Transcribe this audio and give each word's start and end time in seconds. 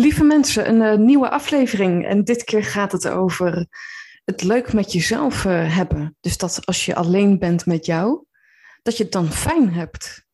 Lieve 0.00 0.24
mensen, 0.24 0.68
een 0.68 0.98
uh, 0.98 1.06
nieuwe 1.06 1.30
aflevering. 1.30 2.06
En 2.06 2.24
dit 2.24 2.44
keer 2.44 2.64
gaat 2.64 2.92
het 2.92 3.08
over 3.08 3.66
het 4.24 4.42
leuk 4.42 4.72
met 4.72 4.92
jezelf 4.92 5.44
uh, 5.44 5.76
hebben. 5.76 6.16
Dus 6.20 6.36
dat 6.36 6.66
als 6.66 6.84
je 6.84 6.94
alleen 6.94 7.38
bent 7.38 7.66
met 7.66 7.86
jou, 7.86 8.24
dat 8.82 8.96
je 8.96 9.02
het 9.02 9.12
dan 9.12 9.32
fijn 9.32 9.72
hebt. 9.72 10.26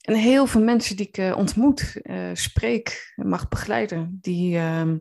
En 0.00 0.14
heel 0.14 0.46
veel 0.46 0.62
mensen 0.62 0.96
die 0.96 1.08
ik 1.08 1.18
uh, 1.18 1.36
ontmoet, 1.36 2.00
spreek, 2.32 3.12
mag 3.16 3.48
begeleiden, 3.48 4.18
die, 4.20 4.56
ehm, 4.56 4.98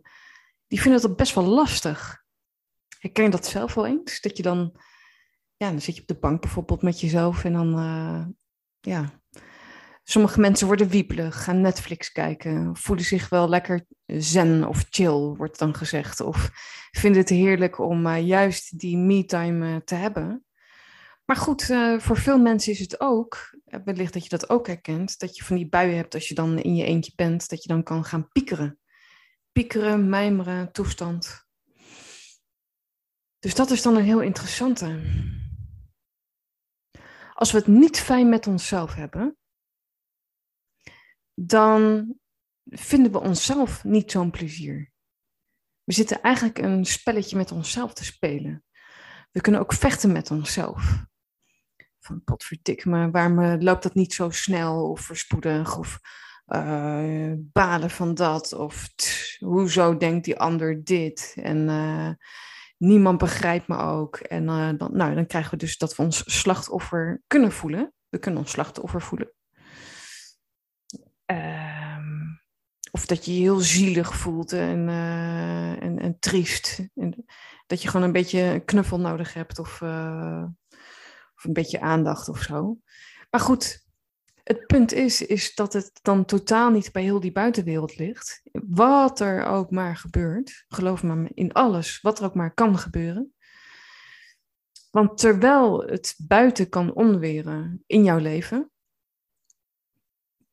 die 0.67 0.81
vinden 0.81 1.02
dat 1.02 1.16
best 1.16 1.35
wel 1.35 1.45
lastig. 1.45 2.23
Ik 2.99 3.13
ken 3.13 3.31
dat 3.31 3.45
zelf 3.45 3.73
wel 3.73 3.85
eens, 3.85 4.21
dat 4.21 4.38
je 4.38 4.44
dan, 4.44 4.80
ja, 5.58 5.69
dan 5.69 5.81
zit 5.81 5.95
je 5.95 6.02
op 6.02 6.08
de 6.08 6.19
bank 6.19 6.41
bijvoorbeeld 6.41 6.81
met 6.81 6.99
jezelf 6.99 7.44
en 7.44 7.53
dan, 7.53 7.71
ja, 8.80 9.21
Sommige 10.09 10.40
mensen 10.40 10.68
worden 10.68 10.88
wiepelig, 10.88 11.44
gaan 11.44 11.61
Netflix 11.61 12.11
kijken, 12.11 12.75
voelen 12.75 13.06
zich 13.06 13.30
wel 13.30 13.50
lekker 13.50 13.86
zen 14.06 14.67
of 14.67 14.86
chill, 14.89 15.36
wordt 15.36 15.59
dan 15.59 15.75
gezegd. 15.75 16.20
Of 16.20 16.50
vinden 16.92 17.22
het 17.22 17.30
heerlijk 17.30 17.80
om 17.80 18.06
uh, 18.06 18.28
juist 18.28 18.80
die 18.80 18.98
me-time 18.98 19.67
uh, 19.67 19.75
te 19.75 19.95
hebben. 19.95 20.45
Maar 21.25 21.36
goed, 21.36 21.70
uh, 21.70 22.00
voor 22.00 22.17
veel 22.17 22.39
mensen 22.39 22.72
is 22.72 22.80
het 22.80 23.00
ook, 23.00 23.59
wellicht 23.83 24.14
dat 24.14 24.23
je 24.23 24.30
dat 24.30 24.50
ook 24.50 24.67
herkent, 24.67 25.20
dat 25.20 25.36
je 25.38 25.44
van 25.44 25.56
die 25.56 25.70
buien 25.70 25.95
hebt 25.95 26.14
als 26.14 26.28
je 26.28 26.36
dan 26.36 26.59
in 26.59 26.76
je 26.76 26.86
eentje 26.86 27.11
bent, 27.16 27.50
dat 27.50 27.64
je 27.64 27.70
dan 27.70 27.83
kan 27.83 28.03
gaan 28.05 28.30
piekeren. 28.31 28.80
Piekeren, 29.52 30.09
mijmeren, 30.09 30.72
toestand. 30.72 31.48
Dus 33.39 33.55
dat 33.55 33.72
is 33.72 33.81
dan 33.81 33.95
een 33.95 34.03
heel 34.03 34.22
interessante. 34.22 35.00
Als 37.33 37.52
we 37.52 37.58
het 37.58 37.67
niet 37.67 38.00
fijn 38.00 38.30
met 38.30 38.48
onszelf 38.48 38.95
hebben, 38.95 39.39
dan 41.45 42.14
vinden 42.66 43.12
we 43.12 43.20
onszelf 43.20 43.84
niet 43.84 44.12
zo'n 44.12 44.32
plezier. 44.32 44.92
We 45.84 45.94
zitten 45.94 46.22
eigenlijk 46.22 46.58
een 46.58 46.86
spelletje 46.86 47.38
met 47.38 47.52
onszelf 47.52 47.94
te 47.94 48.06
spelen. 48.06 48.64
We 49.32 49.42
kunnen 49.42 49.62
ook 49.62 49.73
vechten 49.73 50.12
met 50.12 50.32
onszelf. 50.32 51.06
Van 52.00 52.23
potverdik 52.23 52.86
me, 52.86 53.12
waarom 53.12 53.62
loopt 53.62 53.84
dat 53.84 53.94
niet 53.94 54.14
zo 54.14 54.30
snel 54.30 54.90
of 54.90 55.02
verspoedig 55.02 55.78
of 55.78 56.00
uh, 56.48 57.34
balen 57.38 57.90
van 57.90 58.14
dat 58.14 58.54
of 58.54 58.90
hoezo 59.40 59.98
denkt 59.98 60.26
die 60.26 60.40
ander 60.40 60.84
dit 60.84 61.36
en 61.36 61.67
uh, 61.67 62.10
niemand 62.78 63.17
begrijpt 63.17 63.67
me 63.67 63.78
ook. 63.78 64.17
En 64.17 64.45
dan, 64.78 64.90
nou, 64.94 65.16
dan 65.16 65.28
krijgen 65.28 65.52
we 65.52 65.58
dus 65.58 65.78
dat 65.78 65.95
we 65.95 66.04
ons 66.04 66.40
slachtoffer 66.40 67.22
kunnen 67.28 67.52
voelen. 67.52 67.94
We 68.10 68.20
kunnen 68.20 68.42
ons 68.42 68.52
slachtoffer 68.52 69.02
voelen. 69.02 69.34
Ehm, 71.30 72.35
of 72.91 73.05
dat 73.05 73.25
je 73.25 73.33
je 73.33 73.39
heel 73.39 73.59
zielig 73.59 74.16
voelt 74.16 74.53
en, 74.53 74.88
uh, 74.88 75.83
en, 75.83 75.99
en 75.99 76.20
triest. 76.20 76.89
En 76.95 77.26
dat 77.67 77.81
je 77.81 77.87
gewoon 77.87 78.05
een 78.05 78.11
beetje 78.11 78.42
een 78.42 78.65
knuffel 78.65 78.99
nodig 78.99 79.33
hebt 79.33 79.59
of, 79.59 79.81
uh, 79.81 80.45
of 81.36 81.43
een 81.43 81.54
beetje 81.54 81.81
aandacht 81.81 82.30
of 82.30 82.42
zo. 82.42 82.80
Maar 83.30 83.42
goed, 83.42 83.86
het 84.43 84.67
punt 84.67 84.93
is, 84.93 85.21
is 85.21 85.55
dat 85.55 85.73
het 85.73 85.99
dan 86.02 86.26
totaal 86.26 86.70
niet 86.70 86.92
bij 86.92 87.04
heel 87.04 87.20
die 87.20 87.31
buitenwereld 87.31 87.98
ligt. 87.98 88.42
Wat 88.52 89.20
er 89.20 89.45
ook 89.45 89.71
maar 89.71 89.98
gebeurt, 89.98 90.65
geloof 90.67 91.04
me 91.04 91.30
in 91.33 91.54
alles, 91.54 92.02
wat 92.02 92.20
er 92.20 92.25
ook 92.25 92.36
maar 92.36 92.54
kan 92.54 92.77
gebeuren. 92.77 93.33
Want 94.92 95.17
terwijl 95.17 95.81
het 95.81 96.15
buiten 96.17 96.70
kan 96.70 96.93
onweren 96.93 97.83
in 97.86 98.04
jouw 98.04 98.20
leven, 98.20 98.71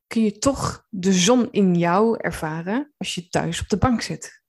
kun 0.07 0.23
je 0.23 0.37
toch 0.37 0.85
de 0.89 1.13
zon 1.13 1.51
in 1.51 1.75
jou 1.75 2.17
ervaren 2.17 2.93
als 2.97 3.15
je 3.15 3.29
thuis 3.29 3.61
op 3.61 3.67
de 3.67 3.77
bank 3.77 4.01
zit. 4.01 4.41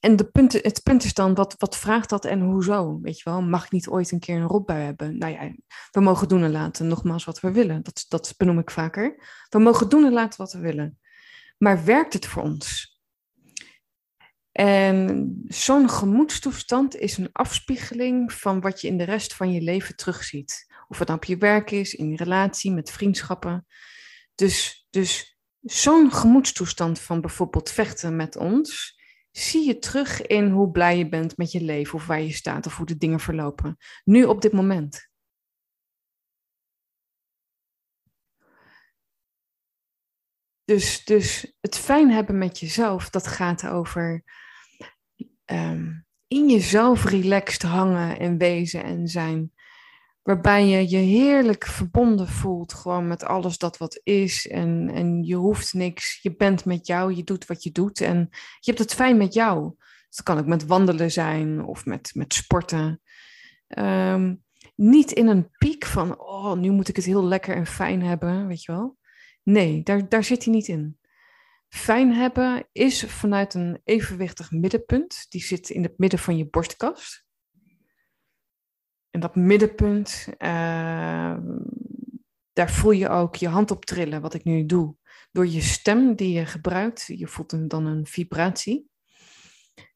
En 0.00 0.16
de 0.16 0.28
het 0.62 0.82
punt 0.82 1.04
is 1.04 1.14
dan, 1.14 1.34
wat, 1.34 1.54
wat 1.58 1.76
vraagt 1.76 2.08
dat 2.08 2.24
en 2.24 2.40
hoezo? 2.40 3.00
Weet 3.00 3.16
je 3.18 3.30
wel, 3.30 3.42
mag 3.42 3.64
ik 3.64 3.70
niet 3.70 3.88
ooit 3.88 4.12
een 4.12 4.20
keer 4.20 4.36
een 4.36 4.46
rotbui 4.46 4.82
hebben? 4.82 5.18
Nou 5.18 5.32
ja, 5.32 5.54
we 5.90 6.00
mogen 6.00 6.28
doen 6.28 6.42
en 6.42 6.50
laten, 6.50 6.86
nogmaals 6.86 7.24
wat 7.24 7.40
we 7.40 7.52
willen. 7.52 7.82
Dat, 7.82 8.04
dat 8.08 8.34
benoem 8.36 8.58
ik 8.58 8.70
vaker. 8.70 9.22
We 9.48 9.58
mogen 9.58 9.88
doen 9.88 10.04
en 10.04 10.12
laten 10.12 10.38
wat 10.38 10.52
we 10.52 10.58
willen. 10.58 10.98
Maar 11.58 11.84
werkt 11.84 12.12
het 12.12 12.26
voor 12.26 12.42
ons? 12.42 12.94
En 14.52 15.42
zo'n 15.48 15.90
gemoedstoestand 15.90 16.96
is 16.96 17.16
een 17.16 17.32
afspiegeling 17.32 18.32
van 18.32 18.60
wat 18.60 18.80
je 18.80 18.88
in 18.88 18.98
de 18.98 19.04
rest 19.04 19.34
van 19.34 19.52
je 19.52 19.60
leven 19.60 19.96
terugziet. 19.96 20.66
Of 20.88 20.98
het 20.98 21.08
nou 21.08 21.20
op 21.20 21.24
je 21.24 21.36
werk 21.36 21.70
is, 21.70 21.94
in 21.94 22.10
je 22.10 22.16
relatie, 22.16 22.72
met 22.72 22.90
vriendschappen. 22.90 23.66
Dus, 24.34 24.86
dus 24.90 25.38
zo'n 25.60 26.12
gemoedstoestand 26.12 27.00
van 27.00 27.20
bijvoorbeeld 27.20 27.70
vechten 27.70 28.16
met 28.16 28.36
ons, 28.36 29.00
zie 29.30 29.66
je 29.66 29.78
terug 29.78 30.26
in 30.26 30.50
hoe 30.50 30.70
blij 30.70 30.98
je 30.98 31.08
bent 31.08 31.36
met 31.36 31.52
je 31.52 31.60
leven 31.60 31.94
of 31.94 32.06
waar 32.06 32.20
je 32.20 32.32
staat 32.32 32.66
of 32.66 32.76
hoe 32.76 32.86
de 32.86 32.96
dingen 32.96 33.20
verlopen. 33.20 33.76
Nu 34.04 34.24
op 34.24 34.42
dit 34.42 34.52
moment. 34.52 35.08
Dus, 40.64 41.04
dus 41.04 41.56
het 41.60 41.78
fijn 41.78 42.10
hebben 42.10 42.38
met 42.38 42.58
jezelf, 42.58 43.10
dat 43.10 43.26
gaat 43.26 43.66
over 43.66 44.24
um, 45.44 46.06
in 46.26 46.48
jezelf 46.48 47.04
relaxed 47.04 47.62
hangen 47.62 48.18
en 48.18 48.38
wezen 48.38 48.84
en 48.84 49.08
zijn. 49.08 49.52
Waarbij 50.26 50.66
je 50.66 50.88
je 50.88 50.96
heerlijk 50.96 51.66
verbonden 51.66 52.28
voelt 52.28 52.72
gewoon 52.72 53.06
met 53.06 53.24
alles 53.24 53.58
dat 53.58 53.76
wat 53.76 54.00
is. 54.02 54.48
En, 54.48 54.90
en 54.94 55.22
je 55.22 55.34
hoeft 55.34 55.74
niks. 55.74 56.18
Je 56.22 56.36
bent 56.36 56.64
met 56.64 56.86
jou, 56.86 57.14
je 57.14 57.24
doet 57.24 57.46
wat 57.46 57.62
je 57.62 57.72
doet. 57.72 58.00
En 58.00 58.28
je 58.30 58.70
hebt 58.70 58.78
het 58.78 58.94
fijn 58.94 59.16
met 59.16 59.34
jou. 59.34 59.74
Dus 59.78 60.16
dat 60.16 60.22
kan 60.22 60.38
ook 60.38 60.46
met 60.46 60.66
wandelen 60.66 61.10
zijn 61.10 61.64
of 61.64 61.84
met, 61.84 62.10
met 62.14 62.34
sporten. 62.34 63.00
Um, 63.78 64.44
niet 64.74 65.12
in 65.12 65.26
een 65.26 65.50
piek 65.58 65.84
van, 65.84 66.20
oh, 66.20 66.52
nu 66.52 66.70
moet 66.70 66.88
ik 66.88 66.96
het 66.96 67.04
heel 67.04 67.24
lekker 67.24 67.56
en 67.56 67.66
fijn 67.66 68.02
hebben, 68.02 68.46
weet 68.46 68.64
je 68.64 68.72
wel. 68.72 68.98
Nee, 69.42 69.82
daar, 69.82 70.08
daar 70.08 70.24
zit 70.24 70.44
hij 70.44 70.52
niet 70.52 70.68
in. 70.68 70.98
Fijn 71.68 72.12
hebben 72.12 72.68
is 72.72 73.04
vanuit 73.04 73.54
een 73.54 73.80
evenwichtig 73.84 74.50
middenpunt. 74.50 75.26
Die 75.28 75.42
zit 75.42 75.70
in 75.70 75.82
het 75.82 75.98
midden 75.98 76.18
van 76.18 76.36
je 76.36 76.48
borstkast. 76.48 77.25
En 79.16 79.22
dat 79.22 79.36
middenpunt, 79.36 80.26
uh, 80.38 81.36
daar 82.52 82.70
voel 82.70 82.90
je 82.90 83.08
ook 83.08 83.36
je 83.36 83.48
hand 83.48 83.70
op 83.70 83.84
trillen, 83.84 84.20
wat 84.20 84.34
ik 84.34 84.44
nu 84.44 84.66
doe. 84.66 84.96
Door 85.32 85.46
je 85.46 85.60
stem 85.60 86.14
die 86.14 86.32
je 86.32 86.46
gebruikt, 86.46 87.04
je 87.06 87.26
voelt 87.26 87.70
dan 87.70 87.86
een 87.86 88.06
vibratie. 88.06 88.88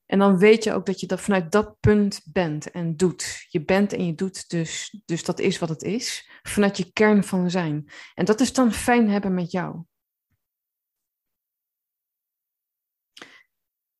En 0.06 0.18
dan 0.18 0.38
weet 0.38 0.64
je 0.64 0.72
ook 0.72 0.86
dat 0.86 1.00
je 1.00 1.06
dat 1.06 1.20
vanuit 1.20 1.52
dat 1.52 1.80
punt 1.80 2.20
bent 2.24 2.70
en 2.70 2.96
doet. 2.96 3.46
Je 3.48 3.64
bent 3.64 3.92
en 3.92 4.06
je 4.06 4.14
doet, 4.14 4.50
dus, 4.50 5.02
dus 5.04 5.24
dat 5.24 5.40
is 5.40 5.58
wat 5.58 5.68
het 5.68 5.82
is. 5.82 6.30
Vanuit 6.42 6.76
je 6.76 6.92
kern 6.92 7.24
van 7.24 7.50
zijn. 7.50 7.90
En 8.14 8.24
dat 8.24 8.40
is 8.40 8.52
dan 8.52 8.72
fijn 8.72 9.10
hebben 9.10 9.34
met 9.34 9.50
jou. 9.50 9.82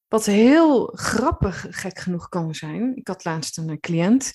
Wat 0.08 0.26
heel 0.26 0.86
grappig, 0.86 1.66
gek 1.70 1.98
genoeg 1.98 2.28
kan 2.28 2.54
zijn. 2.54 2.96
Ik 2.96 3.08
had 3.08 3.24
laatst 3.24 3.58
een 3.58 3.70
eh, 3.70 3.78
cliënt. 3.80 4.32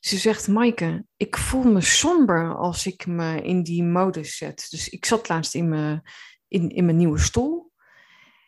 Ze 0.00 0.16
zegt, 0.16 0.48
Maaike, 0.48 1.04
ik 1.16 1.36
voel 1.36 1.64
me 1.64 1.80
somber 1.80 2.56
als 2.56 2.86
ik 2.86 3.06
me 3.06 3.42
in 3.42 3.62
die 3.62 3.82
modus 3.82 4.36
zet. 4.36 4.66
Dus 4.70 4.88
ik 4.88 5.04
zat 5.04 5.28
laatst 5.28 5.54
in 5.54 5.68
mijn, 5.68 6.02
in, 6.48 6.68
in 6.68 6.84
mijn 6.84 6.96
nieuwe 6.96 7.18
stoel. 7.18 7.72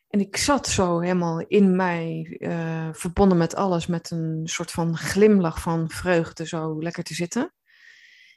En 0.09 0.21
ik 0.21 0.37
zat 0.37 0.67
zo 0.67 1.01
helemaal 1.01 1.41
in 1.41 1.77
mij, 1.77 2.37
uh, 2.39 2.89
verbonden 2.93 3.39
met 3.39 3.55
alles, 3.55 3.87
met 3.87 4.11
een 4.11 4.41
soort 4.45 4.71
van 4.71 4.97
glimlach 4.97 5.61
van 5.61 5.91
vreugde, 5.91 6.47
zo 6.47 6.83
lekker 6.83 7.05
te 7.05 7.15
zitten. 7.15 7.55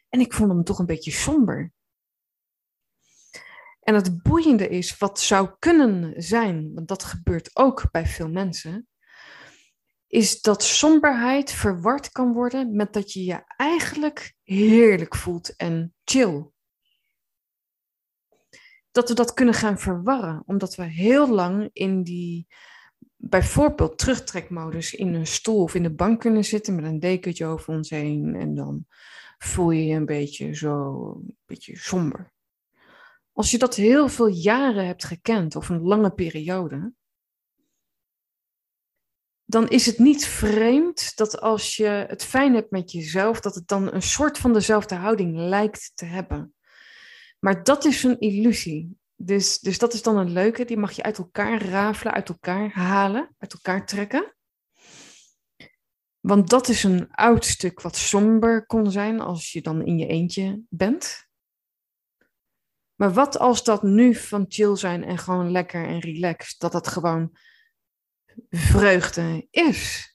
En 0.09 0.19
ik 0.19 0.33
vond 0.33 0.51
hem 0.51 0.63
toch 0.63 0.79
een 0.79 0.85
beetje 0.85 1.11
somber. 1.11 1.71
En 3.79 3.95
het 3.95 4.23
boeiende 4.23 4.69
is, 4.69 4.97
wat 4.97 5.19
zou 5.19 5.49
kunnen 5.59 6.21
zijn, 6.21 6.73
want 6.73 6.87
dat 6.87 7.03
gebeurt 7.03 7.49
ook 7.55 7.91
bij 7.91 8.05
veel 8.05 8.29
mensen, 8.29 8.87
is 10.13 10.41
dat 10.41 10.63
somberheid 10.63 11.51
verward 11.51 12.11
kan 12.11 12.33
worden 12.33 12.75
met 12.75 12.93
dat 12.93 13.13
je 13.13 13.23
je 13.23 13.43
eigenlijk 13.57 14.35
heerlijk 14.43 15.15
voelt 15.15 15.55
en 15.55 15.93
chill. 16.03 16.45
Dat 18.91 19.09
we 19.09 19.15
dat 19.15 19.33
kunnen 19.33 19.53
gaan 19.53 19.79
verwarren, 19.79 20.43
omdat 20.45 20.75
we 20.75 20.83
heel 20.83 21.29
lang 21.29 21.69
in 21.71 22.03
die 22.03 22.47
bijvoorbeeld 23.15 23.97
terugtrekmodus 23.97 24.93
in 24.93 25.13
een 25.13 25.27
stoel 25.27 25.61
of 25.61 25.75
in 25.75 25.83
de 25.83 25.93
bank 25.93 26.19
kunnen 26.19 26.45
zitten 26.45 26.75
met 26.75 26.85
een 26.85 26.99
dekentje 26.99 27.45
over 27.45 27.73
ons 27.73 27.89
heen 27.89 28.35
en 28.35 28.55
dan 28.55 28.85
voel 29.37 29.71
je 29.71 29.85
je 29.85 29.95
een 29.95 30.05
beetje 30.05 30.55
zo, 30.55 31.11
een 31.15 31.37
beetje 31.45 31.77
somber. 31.77 32.33
Als 33.31 33.51
je 33.51 33.57
dat 33.57 33.75
heel 33.75 34.09
veel 34.09 34.27
jaren 34.27 34.85
hebt 34.85 35.03
gekend 35.03 35.55
of 35.55 35.69
een 35.69 35.81
lange 35.81 36.11
periode, 36.11 36.93
dan 39.45 39.67
is 39.67 39.85
het 39.85 39.97
niet 39.99 40.25
vreemd 40.25 41.15
dat 41.15 41.41
als 41.41 41.75
je 41.75 42.05
het 42.07 42.23
fijn 42.23 42.53
hebt 42.53 42.71
met 42.71 42.91
jezelf, 42.91 43.39
dat 43.39 43.55
het 43.55 43.67
dan 43.67 43.93
een 43.93 44.01
soort 44.01 44.37
van 44.37 44.53
dezelfde 44.53 44.95
houding 44.95 45.37
lijkt 45.37 45.91
te 45.95 46.05
hebben. 46.05 46.53
Maar 47.39 47.63
dat 47.63 47.85
is 47.85 48.03
een 48.03 48.19
illusie. 48.19 48.97
Dus, 49.15 49.59
dus 49.59 49.77
dat 49.77 49.93
is 49.93 50.01
dan 50.01 50.17
een 50.17 50.31
leuke, 50.31 50.65
die 50.65 50.77
mag 50.77 50.91
je 50.91 51.03
uit 51.03 51.17
elkaar 51.17 51.65
rafelen, 51.65 52.13
uit 52.13 52.29
elkaar 52.29 52.71
halen, 52.71 53.35
uit 53.37 53.53
elkaar 53.53 53.85
trekken. 53.85 54.35
Want 56.19 56.49
dat 56.49 56.67
is 56.67 56.83
een 56.83 57.11
oud 57.11 57.45
stuk 57.45 57.81
wat 57.81 57.95
somber 57.95 58.65
kon 58.65 58.91
zijn 58.91 59.19
als 59.19 59.51
je 59.51 59.61
dan 59.61 59.85
in 59.85 59.97
je 59.97 60.07
eentje 60.07 60.61
bent. 60.69 61.27
Maar 62.95 63.13
wat 63.13 63.39
als 63.39 63.63
dat 63.63 63.83
nu 63.83 64.15
van 64.15 64.45
chill 64.47 64.75
zijn 64.75 65.03
en 65.03 65.17
gewoon 65.17 65.51
lekker 65.51 65.85
en 65.85 65.99
relaxed, 65.99 66.59
dat 66.59 66.71
dat 66.71 66.87
gewoon 66.87 67.37
vreugde 68.49 69.47
is? 69.49 70.11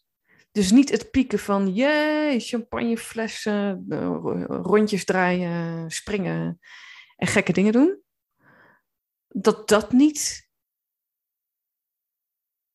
Dus 0.53 0.71
niet 0.71 0.91
het 0.91 1.11
pieken 1.11 1.39
van, 1.39 1.75
jee, 1.75 2.41
champagneflessen, 2.41 3.85
eh, 3.89 4.45
rondjes 4.47 5.05
draaien, 5.05 5.91
springen 5.91 6.59
en 7.17 7.27
gekke 7.27 7.53
dingen 7.53 7.73
doen. 7.73 8.03
Dat 9.29 9.69
dat 9.69 9.93
niet 9.93 10.49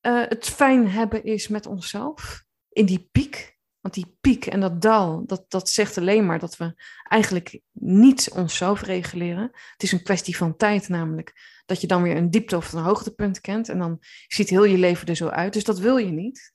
uh, 0.01 0.27
het 0.27 0.45
fijn 0.45 0.89
hebben 0.89 1.23
is 1.23 1.47
met 1.47 1.65
onszelf 1.65 2.43
in 2.69 2.85
die 2.85 3.09
piek. 3.11 3.52
Want 3.83 3.95
die 3.95 4.17
piek 4.21 4.45
en 4.45 4.59
dat 4.59 4.81
dal, 4.81 5.25
dat, 5.25 5.45
dat 5.47 5.69
zegt 5.69 5.97
alleen 5.97 6.25
maar 6.25 6.39
dat 6.39 6.57
we 6.57 6.83
eigenlijk 7.03 7.59
niet 7.71 8.31
onszelf 8.31 8.81
reguleren. 8.81 9.49
Het 9.71 9.83
is 9.83 9.91
een 9.91 10.03
kwestie 10.03 10.37
van 10.37 10.55
tijd 10.55 10.89
namelijk. 10.89 11.33
Dat 11.65 11.81
je 11.81 11.87
dan 11.87 12.01
weer 12.01 12.15
een 12.15 12.29
diepte 12.29 12.55
of 12.55 12.73
een 12.73 12.83
hoogtepunt 12.83 13.41
kent. 13.41 13.69
En 13.69 13.77
dan 13.77 13.97
ziet 14.27 14.49
heel 14.49 14.63
je 14.63 14.77
leven 14.77 15.07
er 15.07 15.15
zo 15.15 15.27
uit. 15.27 15.53
Dus 15.53 15.63
dat 15.63 15.79
wil 15.79 15.97
je 15.97 16.11
niet. 16.11 16.53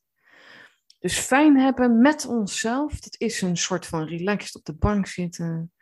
Dus 0.98 1.18
fijn 1.18 1.58
hebben 1.58 2.00
met 2.00 2.26
onszelf, 2.26 3.00
dat 3.00 3.14
is 3.18 3.42
een 3.42 3.56
soort 3.56 3.86
van 3.86 4.06
relaxed 4.06 4.54
op 4.54 4.64
de 4.64 4.76
bank 4.76 5.06
zitten. 5.06 5.72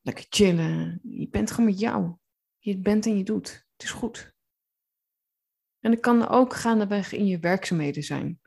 Lekker 0.00 0.26
chillen. 0.28 1.00
Je 1.02 1.28
bent 1.28 1.50
gewoon 1.50 1.70
met 1.70 1.80
jou. 1.80 2.16
Je 2.58 2.78
bent 2.78 3.06
en 3.06 3.16
je 3.16 3.24
doet. 3.24 3.66
Het 3.72 3.82
is 3.82 3.90
goed. 3.90 4.34
En 5.78 5.90
het 5.90 6.00
kan 6.00 6.28
ook 6.28 6.54
gaandeweg 6.54 7.12
in 7.12 7.26
je 7.26 7.38
werkzaamheden 7.38 8.02
zijn 8.02 8.40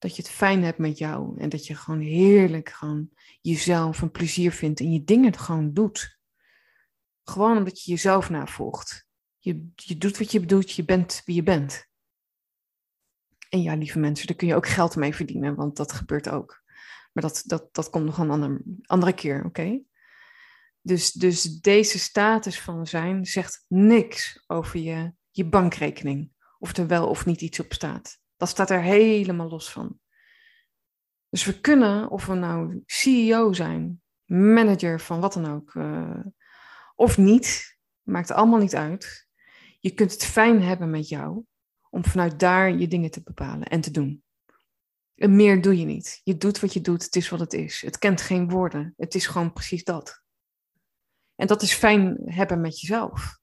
dat 0.00 0.16
je 0.16 0.22
het 0.22 0.30
fijn 0.30 0.62
hebt 0.62 0.78
met 0.78 0.98
jou 0.98 1.40
en 1.40 1.48
dat 1.48 1.66
je 1.66 1.74
gewoon 1.74 2.00
heerlijk 2.00 2.68
gewoon 2.68 3.10
jezelf 3.40 4.00
een 4.02 4.10
plezier 4.10 4.52
vindt 4.52 4.80
en 4.80 4.92
je 4.92 5.04
dingen 5.04 5.38
gewoon 5.38 5.72
doet. 5.72 6.18
Gewoon 7.22 7.56
omdat 7.56 7.82
je 7.82 7.90
jezelf 7.90 8.30
navolgt. 8.30 9.06
Je, 9.38 9.70
je 9.74 9.98
doet 9.98 10.18
wat 10.18 10.32
je 10.32 10.46
doet, 10.46 10.72
je 10.72 10.84
bent 10.84 11.22
wie 11.24 11.34
je 11.34 11.42
bent. 11.42 11.88
En 13.48 13.62
ja, 13.62 13.74
lieve 13.74 13.98
mensen, 13.98 14.26
daar 14.26 14.36
kun 14.36 14.46
je 14.46 14.54
ook 14.54 14.68
geld 14.68 14.96
mee 14.96 15.14
verdienen, 15.14 15.54
want 15.54 15.76
dat 15.76 15.92
gebeurt 15.92 16.28
ook. 16.28 16.62
Maar 17.12 17.22
dat, 17.22 17.42
dat, 17.46 17.74
dat 17.74 17.90
komt 17.90 18.04
nog 18.04 18.18
een 18.18 18.30
ander, 18.30 18.62
andere 18.82 19.12
keer, 19.12 19.44
oké? 19.44 19.80
Dus, 20.80 21.12
dus 21.12 21.42
deze 21.42 21.98
status 21.98 22.60
van 22.60 22.86
zijn 22.86 23.26
zegt 23.26 23.64
niks 23.68 24.44
over 24.46 24.80
je, 24.80 25.12
je 25.30 25.44
bankrekening. 25.44 26.30
Of 26.58 26.76
er 26.76 26.86
wel 26.86 27.08
of 27.08 27.26
niet 27.26 27.40
iets 27.40 27.60
op 27.60 27.72
staat. 27.72 28.19
Dat 28.40 28.48
staat 28.48 28.70
er 28.70 28.82
helemaal 28.82 29.48
los 29.48 29.72
van. 29.72 29.98
Dus 31.28 31.44
we 31.44 31.60
kunnen, 31.60 32.10
of 32.10 32.26
we 32.26 32.34
nou 32.34 32.82
CEO 32.86 33.52
zijn, 33.52 34.02
manager 34.24 35.00
van 35.00 35.20
wat 35.20 35.32
dan 35.32 35.46
ook, 35.46 35.74
uh, 35.74 36.20
of 36.94 37.18
niet, 37.18 37.78
maakt 38.02 38.30
allemaal 38.30 38.58
niet 38.58 38.74
uit. 38.74 39.28
Je 39.78 39.94
kunt 39.94 40.12
het 40.12 40.24
fijn 40.24 40.62
hebben 40.62 40.90
met 40.90 41.08
jou 41.08 41.44
om 41.90 42.04
vanuit 42.04 42.38
daar 42.38 42.72
je 42.72 42.88
dingen 42.88 43.10
te 43.10 43.22
bepalen 43.22 43.66
en 43.66 43.80
te 43.80 43.90
doen. 43.90 44.22
En 45.14 45.36
meer 45.36 45.62
doe 45.62 45.78
je 45.78 45.84
niet. 45.84 46.20
Je 46.24 46.36
doet 46.36 46.60
wat 46.60 46.72
je 46.72 46.80
doet, 46.80 47.04
het 47.04 47.16
is 47.16 47.28
wat 47.28 47.40
het 47.40 47.52
is. 47.52 47.80
Het 47.80 47.98
kent 47.98 48.20
geen 48.20 48.48
woorden, 48.48 48.94
het 48.96 49.14
is 49.14 49.26
gewoon 49.26 49.52
precies 49.52 49.84
dat. 49.84 50.22
En 51.34 51.46
dat 51.46 51.62
is 51.62 51.72
fijn 51.72 52.16
hebben 52.24 52.60
met 52.60 52.80
jezelf. 52.80 53.38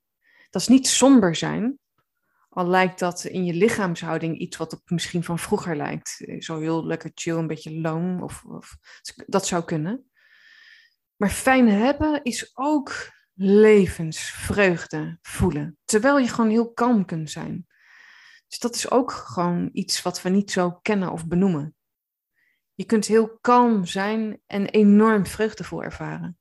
Dat 0.50 0.62
is 0.62 0.68
niet 0.68 0.86
somber 0.86 1.36
zijn, 1.36 1.78
al 2.58 2.66
lijkt 2.66 2.98
dat 2.98 3.24
in 3.24 3.44
je 3.44 3.54
lichaamshouding 3.54 4.38
iets 4.38 4.56
wat 4.56 4.72
op 4.72 4.90
misschien 4.90 5.24
van 5.24 5.38
vroeger 5.38 5.76
lijkt. 5.76 6.24
Eh, 6.26 6.40
zo 6.40 6.60
heel 6.60 6.86
lekker 6.86 7.10
chill, 7.14 7.36
een 7.36 7.46
beetje 7.46 7.80
loom. 7.80 8.22
Of, 8.22 8.44
of, 8.44 8.76
dat 9.26 9.46
zou 9.46 9.64
kunnen. 9.64 10.10
Maar 11.16 11.30
fijn 11.30 11.68
hebben 11.68 12.22
is 12.22 12.50
ook 12.54 13.10
levensvreugde 13.34 15.18
voelen. 15.22 15.78
Terwijl 15.84 16.18
je 16.18 16.28
gewoon 16.28 16.50
heel 16.50 16.72
kalm 16.72 17.04
kunt 17.04 17.30
zijn. 17.30 17.66
Dus 18.48 18.58
dat 18.58 18.74
is 18.74 18.90
ook 18.90 19.12
gewoon 19.12 19.68
iets 19.72 20.02
wat 20.02 20.22
we 20.22 20.28
niet 20.28 20.50
zo 20.50 20.70
kennen 20.70 21.12
of 21.12 21.26
benoemen. 21.26 21.74
Je 22.74 22.84
kunt 22.84 23.06
heel 23.06 23.38
kalm 23.40 23.84
zijn 23.84 24.40
en 24.46 24.66
enorm 24.66 25.26
vreugdevol 25.26 25.82
ervaren. 25.82 26.38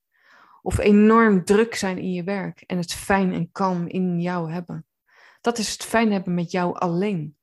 Of 0.62 0.78
enorm 0.78 1.44
druk 1.44 1.76
zijn 1.76 1.98
in 1.98 2.12
je 2.12 2.24
werk 2.24 2.62
en 2.62 2.78
het 2.78 2.94
fijn 2.94 3.34
en 3.34 3.52
kalm 3.52 3.88
in 3.88 4.22
jou 4.22 4.52
hebben. 4.52 4.88
Dat 5.48 5.58
is 5.58 5.72
het 5.72 5.84
fijn 5.84 6.12
hebben 6.12 6.34
met 6.34 6.52
jou 6.52 6.78
alleen. 6.78 7.38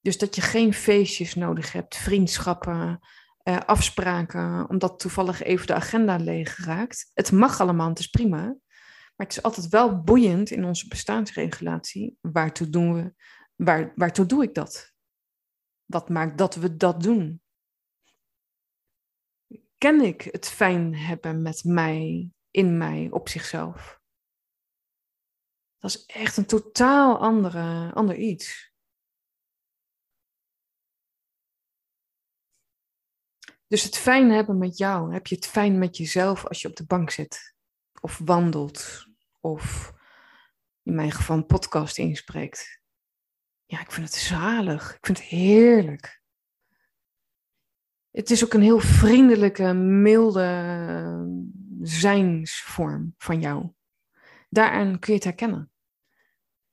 Dus 0.00 0.18
dat 0.18 0.34
je 0.34 0.40
geen 0.40 0.74
feestjes 0.74 1.34
nodig 1.34 1.72
hebt, 1.72 1.96
vriendschappen, 1.96 3.00
eh, 3.42 3.60
afspraken, 3.60 4.68
omdat 4.68 5.00
toevallig 5.00 5.42
even 5.42 5.66
de 5.66 5.74
agenda 5.74 6.16
leeg 6.16 6.64
raakt. 6.64 7.10
Het 7.14 7.32
mag 7.32 7.60
allemaal, 7.60 7.88
het 7.88 7.98
is 7.98 8.06
prima. 8.06 8.42
Maar 9.16 9.26
het 9.26 9.36
is 9.36 9.42
altijd 9.42 9.68
wel 9.68 10.02
boeiend 10.02 10.50
in 10.50 10.64
onze 10.64 10.88
bestaansregulatie. 10.88 12.16
Waartoe, 12.20 12.68
doen 12.68 12.94
we, 12.94 13.14
waar, 13.56 13.92
waartoe 13.94 14.26
doe 14.26 14.42
ik 14.42 14.54
dat? 14.54 14.92
Wat 15.84 16.08
maakt 16.08 16.38
dat 16.38 16.54
we 16.54 16.76
dat 16.76 17.02
doen? 17.02 17.42
Ken 19.76 20.00
ik 20.00 20.22
het 20.22 20.48
fijn 20.48 20.94
hebben 20.94 21.42
met 21.42 21.64
mij, 21.64 22.30
in 22.50 22.78
mij, 22.78 23.08
op 23.10 23.28
zichzelf? 23.28 23.97
Dat 25.78 25.90
is 25.90 26.06
echt 26.06 26.36
een 26.36 26.46
totaal 26.46 27.18
andere, 27.18 27.92
ander 27.94 28.16
iets. 28.16 28.72
Dus 33.66 33.82
het 33.82 33.96
fijn 33.96 34.30
hebben 34.30 34.58
met 34.58 34.78
jou, 34.78 35.12
heb 35.12 35.26
je 35.26 35.34
het 35.34 35.46
fijn 35.46 35.78
met 35.78 35.96
jezelf 35.96 36.46
als 36.46 36.62
je 36.62 36.68
op 36.68 36.76
de 36.76 36.86
bank 36.86 37.10
zit, 37.10 37.54
of 38.00 38.18
wandelt, 38.18 39.06
of 39.40 39.92
in 40.82 40.94
mijn 40.94 41.12
geval 41.12 41.36
een 41.36 41.46
podcast 41.46 41.98
inspreekt. 41.98 42.80
Ja, 43.64 43.80
ik 43.80 43.92
vind 43.92 44.06
het 44.06 44.16
zalig. 44.16 44.94
Ik 44.94 45.06
vind 45.06 45.18
het 45.18 45.26
heerlijk. 45.26 46.22
Het 48.10 48.30
is 48.30 48.44
ook 48.44 48.52
een 48.52 48.62
heel 48.62 48.80
vriendelijke, 48.80 49.72
milde 49.72 50.46
zijnsvorm 51.80 53.14
van 53.18 53.40
jou. 53.40 53.72
Daaraan 54.48 54.98
kun 54.98 55.12
je 55.12 55.18
het 55.18 55.24
herkennen. 55.24 55.70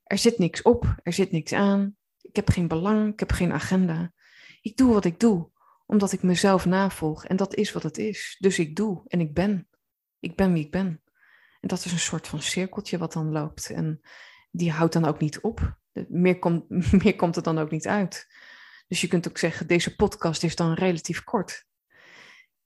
Er 0.03 0.17
zit 0.17 0.37
niks 0.37 0.61
op, 0.61 0.95
er 1.03 1.13
zit 1.13 1.31
niks 1.31 1.53
aan. 1.53 1.97
Ik 2.21 2.35
heb 2.35 2.49
geen 2.49 2.67
belang, 2.67 3.11
ik 3.13 3.19
heb 3.19 3.31
geen 3.31 3.51
agenda. 3.51 4.13
Ik 4.61 4.77
doe 4.77 4.93
wat 4.93 5.05
ik 5.05 5.19
doe, 5.19 5.49
omdat 5.85 6.11
ik 6.11 6.23
mezelf 6.23 6.65
navolg 6.65 7.25
en 7.25 7.35
dat 7.35 7.55
is 7.55 7.71
wat 7.71 7.83
het 7.83 7.97
is. 7.97 8.35
Dus 8.39 8.59
ik 8.59 8.75
doe 8.75 9.03
en 9.07 9.19
ik 9.19 9.33
ben. 9.33 9.67
Ik 10.19 10.35
ben 10.35 10.53
wie 10.53 10.65
ik 10.65 10.71
ben. 10.71 11.01
En 11.59 11.67
dat 11.67 11.85
is 11.85 11.91
een 11.91 11.99
soort 11.99 12.27
van 12.27 12.41
cirkeltje 12.41 12.97
wat 12.97 13.13
dan 13.13 13.31
loopt. 13.31 13.69
En 13.69 14.01
die 14.51 14.71
houdt 14.71 14.93
dan 14.93 15.05
ook 15.05 15.19
niet 15.19 15.39
op. 15.39 15.77
Meer, 16.07 16.39
komt 16.39 16.69
meer 17.03 17.15
komt 17.15 17.35
er 17.35 17.43
dan 17.43 17.57
ook 17.57 17.71
niet 17.71 17.87
uit. 17.87 18.27
Dus 18.87 19.01
je 19.01 19.07
kunt 19.07 19.27
ook 19.27 19.37
zeggen, 19.37 19.67
deze 19.67 19.95
podcast 19.95 20.43
is 20.43 20.55
dan 20.55 20.73
relatief 20.73 21.23
kort. 21.23 21.65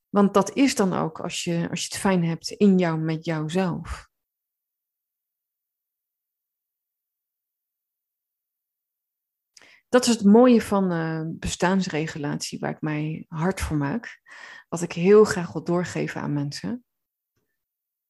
Want 0.10 0.34
dat 0.34 0.56
is 0.56 0.76
dan 0.76 0.94
ook 0.94 1.20
als 1.20 1.44
je, 1.44 1.68
als 1.70 1.82
je 1.82 1.88
het 1.90 1.98
fijn 1.98 2.26
hebt 2.26 2.50
in 2.50 2.78
jou 2.78 3.00
met 3.00 3.26
jouzelf. 3.26 4.09
Dat 9.90 10.06
is 10.06 10.14
het 10.14 10.24
mooie 10.24 10.62
van 10.62 10.92
uh, 10.92 11.22
bestaansregulatie, 11.26 12.60
waar 12.60 12.72
ik 12.72 12.82
mij 12.82 13.26
hard 13.28 13.62
voor 13.62 13.78
maak. 13.78 14.22
Wat 14.68 14.82
ik 14.82 14.92
heel 14.92 15.24
graag 15.24 15.52
wil 15.52 15.64
doorgeven 15.64 16.22
aan 16.22 16.34
mensen. 16.34 16.84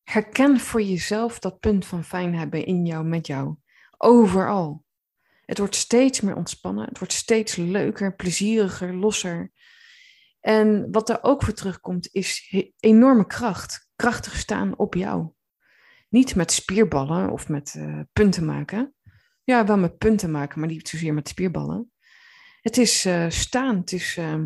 Herken 0.03 0.59
voor 0.59 0.81
jezelf 0.81 1.39
dat 1.39 1.59
punt 1.59 1.85
van 1.85 2.03
fijn 2.03 2.35
hebben 2.35 2.65
in 2.65 2.85
jou, 2.85 3.05
met 3.05 3.27
jou. 3.27 3.55
Overal. 3.97 4.83
Het 5.45 5.57
wordt 5.57 5.75
steeds 5.75 6.21
meer 6.21 6.35
ontspannen. 6.35 6.85
Het 6.85 6.97
wordt 6.99 7.13
steeds 7.13 7.55
leuker, 7.55 8.15
plezieriger, 8.15 8.95
losser. 8.95 9.51
En 10.39 10.91
wat 10.91 11.07
daar 11.07 11.19
ook 11.21 11.43
voor 11.43 11.53
terugkomt, 11.53 12.09
is 12.11 12.55
enorme 12.79 13.27
kracht. 13.27 13.89
Krachtig 13.95 14.37
staan 14.37 14.77
op 14.77 14.93
jou. 14.93 15.29
Niet 16.09 16.35
met 16.35 16.51
spierballen 16.51 17.29
of 17.29 17.49
met 17.49 17.73
uh, 17.77 17.99
punten 18.13 18.45
maken. 18.45 18.93
Ja, 19.49 19.65
wel 19.65 19.77
met 19.77 19.97
punten 19.97 20.31
maken, 20.31 20.59
maar 20.59 20.69
niet 20.69 20.89
zozeer 20.89 21.13
met 21.13 21.27
spierballen. 21.27 21.91
Het 22.61 22.77
is 22.77 23.05
uh, 23.05 23.29
staan. 23.29 23.77
Het 23.77 23.91
is, 23.91 24.17
uh, 24.17 24.45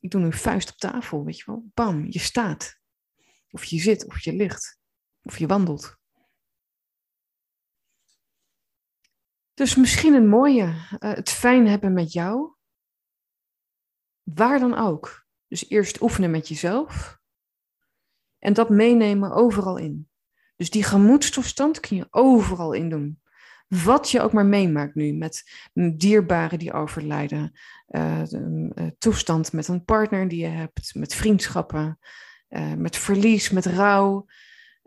ik 0.00 0.10
doe 0.10 0.22
een 0.22 0.32
vuist 0.32 0.70
op 0.70 0.76
tafel, 0.76 1.24
weet 1.24 1.38
je 1.38 1.42
wel. 1.46 1.70
Bam, 1.74 2.06
je 2.08 2.18
staat. 2.18 2.78
Of 3.50 3.64
je 3.64 3.80
zit, 3.80 4.06
of 4.06 4.20
je 4.20 4.32
ligt. 4.32 4.78
Of 5.22 5.38
je 5.38 5.46
wandelt. 5.46 5.96
Dus 9.54 9.76
misschien 9.76 10.14
een 10.14 10.28
mooie, 10.28 10.64
uh, 10.64 10.96
het 10.98 11.30
fijn 11.30 11.66
hebben 11.66 11.92
met 11.92 12.12
jou. 12.12 12.54
Waar 14.22 14.58
dan 14.58 14.74
ook. 14.74 15.26
Dus 15.48 15.68
eerst 15.68 16.00
oefenen 16.00 16.30
met 16.30 16.48
jezelf. 16.48 17.18
En 18.38 18.52
dat 18.52 18.70
meenemen 18.70 19.30
overal 19.30 19.76
in. 19.76 20.08
Dus 20.56 20.70
die 20.70 20.82
gemoedstoestand 20.82 21.80
kun 21.80 21.96
je 21.96 22.06
overal 22.10 22.72
in 22.72 22.88
doen. 22.88 23.20
Wat 23.68 24.10
je 24.10 24.20
ook 24.20 24.32
maar 24.32 24.46
meemaakt 24.46 24.94
nu 24.94 25.12
met 25.12 25.50
dierbaren 25.72 26.58
die 26.58 26.72
overlijden, 26.72 27.52
uh, 27.88 28.22
toestand 28.98 29.52
met 29.52 29.68
een 29.68 29.84
partner 29.84 30.28
die 30.28 30.40
je 30.40 30.46
hebt, 30.46 30.94
met 30.94 31.14
vriendschappen, 31.14 31.98
uh, 32.48 32.72
met 32.74 32.96
verlies, 32.96 33.50
met 33.50 33.66
rouw. 33.66 34.26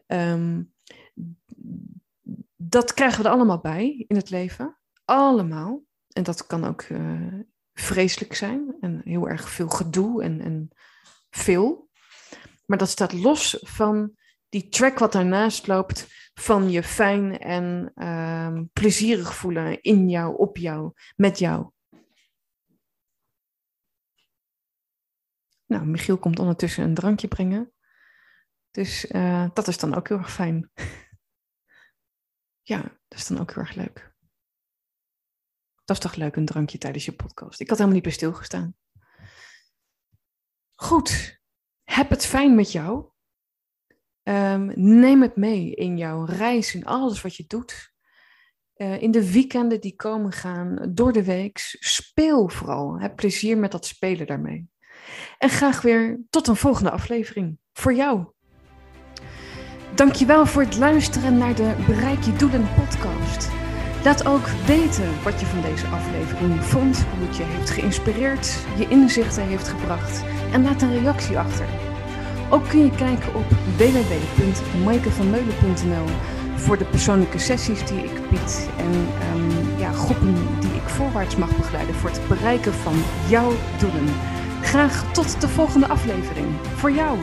Um, 0.07 0.73
dat 2.55 2.93
krijgen 2.93 3.21
we 3.21 3.27
er 3.27 3.33
allemaal 3.33 3.59
bij 3.59 4.05
in 4.07 4.15
het 4.15 4.29
leven. 4.29 4.77
Allemaal. 5.05 5.83
En 6.07 6.23
dat 6.23 6.47
kan 6.47 6.65
ook 6.65 6.87
vreselijk 7.73 8.33
zijn 8.33 8.75
en 8.79 9.01
heel 9.03 9.29
erg 9.29 9.49
veel 9.49 9.69
gedoe 9.69 10.23
en, 10.23 10.41
en 10.41 10.69
veel. 11.29 11.89
Maar 12.65 12.77
dat 12.77 12.89
staat 12.89 13.13
los 13.13 13.57
van 13.61 14.15
die 14.49 14.69
track 14.69 14.99
wat 14.99 15.11
daarnaast 15.11 15.67
loopt 15.67 16.07
van 16.33 16.69
je 16.69 16.83
fijn 16.83 17.37
en 17.39 17.91
uh, 17.95 18.61
plezierig 18.73 19.35
voelen 19.35 19.81
in 19.81 20.09
jou, 20.09 20.37
op 20.37 20.57
jou, 20.57 20.93
met 21.15 21.39
jou. 21.39 21.71
Nou, 25.65 25.85
Michiel 25.85 26.17
komt 26.17 26.39
ondertussen 26.39 26.83
een 26.83 26.93
drankje 26.93 27.27
brengen. 27.27 27.73
Dus 28.71 29.11
uh, 29.11 29.49
dat 29.53 29.67
is 29.67 29.77
dan 29.77 29.95
ook 29.95 30.07
heel 30.07 30.17
erg 30.17 30.33
fijn. 30.33 30.71
ja, 32.71 32.81
dat 33.07 33.19
is 33.19 33.27
dan 33.27 33.39
ook 33.39 33.53
heel 33.53 33.63
erg 33.63 33.75
leuk. 33.75 34.15
Dat 35.85 35.95
is 35.97 36.03
toch 36.03 36.15
leuk, 36.15 36.35
een 36.35 36.45
drankje 36.45 36.77
tijdens 36.77 37.05
je 37.05 37.15
podcast. 37.15 37.59
Ik 37.59 37.69
had 37.69 37.77
helemaal 37.77 37.95
niet 37.95 38.07
bij 38.07 38.15
stilgestaan. 38.15 38.75
Goed, 40.75 41.41
heb 41.83 42.09
het 42.09 42.25
fijn 42.25 42.55
met 42.55 42.71
jou. 42.71 43.10
Um, 44.23 44.71
neem 44.75 45.21
het 45.21 45.35
mee 45.35 45.75
in 45.75 45.97
jouw 45.97 46.25
reis, 46.25 46.75
in 46.75 46.85
alles 46.85 47.21
wat 47.21 47.35
je 47.35 47.43
doet. 47.47 47.93
Uh, 48.75 49.01
in 49.01 49.11
de 49.11 49.31
weekenden 49.31 49.81
die 49.81 49.95
komen 49.95 50.31
gaan, 50.31 50.89
door 50.89 51.13
de 51.13 51.23
week. 51.23 51.57
Speel 51.79 52.49
vooral. 52.49 52.99
Heb 52.99 53.15
plezier 53.15 53.57
met 53.57 53.71
dat 53.71 53.85
spelen 53.85 54.27
daarmee. 54.27 54.69
En 55.37 55.49
graag 55.49 55.81
weer 55.81 56.19
tot 56.29 56.47
een 56.47 56.55
volgende 56.55 56.91
aflevering. 56.91 57.57
Voor 57.73 57.93
jou. 57.93 58.25
Dankjewel 59.95 60.45
voor 60.45 60.61
het 60.61 60.77
luisteren 60.77 61.37
naar 61.37 61.55
de 61.55 61.75
Bereik 61.87 62.23
je 62.23 62.33
Doelen 62.33 62.67
podcast. 62.75 63.49
Laat 64.03 64.25
ook 64.25 64.47
weten 64.47 65.23
wat 65.23 65.39
je 65.39 65.45
van 65.45 65.61
deze 65.61 65.87
aflevering 65.87 66.63
vond, 66.63 67.03
hoe 67.03 67.27
het 67.27 67.37
je 67.37 67.43
heeft 67.43 67.69
geïnspireerd, 67.69 68.65
je 68.77 68.87
inzichten 68.89 69.47
heeft 69.47 69.67
gebracht 69.67 70.23
en 70.53 70.63
laat 70.63 70.81
een 70.81 70.99
reactie 70.99 71.37
achter. 71.37 71.90
Ook 72.51 72.67
kun 72.67 72.83
je 72.83 72.91
kijken 72.91 73.35
op 73.35 73.45
www.maikevanmeulen.nl 73.77 76.05
voor 76.55 76.77
de 76.77 76.85
persoonlijke 76.85 77.39
sessies 77.39 77.85
die 77.85 78.03
ik 78.03 78.29
bied 78.29 78.69
en 78.77 78.91
um, 79.35 79.77
ja, 79.77 79.91
groepen 79.91 80.35
die 80.59 80.73
ik 80.73 80.89
voorwaarts 80.89 81.35
mag 81.35 81.57
begeleiden 81.57 81.95
voor 81.95 82.09
het 82.09 82.27
bereiken 82.27 82.73
van 82.73 83.03
jouw 83.27 83.51
doelen. 83.79 84.05
Graag 84.61 85.13
tot 85.13 85.41
de 85.41 85.47
volgende 85.47 85.87
aflevering. 85.87 86.47
Voor 86.75 86.91
jou. 86.91 87.17